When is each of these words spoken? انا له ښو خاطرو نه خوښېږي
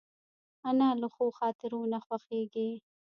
انا 0.69 0.89
له 1.01 1.07
ښو 1.13 1.25
خاطرو 1.39 1.81
نه 1.91 1.99
خوښېږي 2.05 2.69